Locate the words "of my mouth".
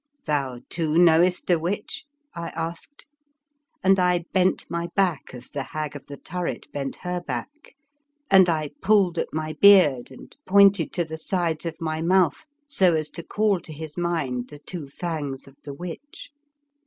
11.67-12.47